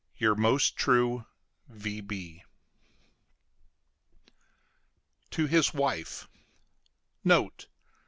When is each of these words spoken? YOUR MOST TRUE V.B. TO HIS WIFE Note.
YOUR 0.17 0.33
MOST 0.33 0.75
TRUE 0.77 1.27
V.B. 1.69 2.41
TO 5.29 5.45
HIS 5.45 5.75
WIFE 5.75 6.27
Note. 7.23 7.67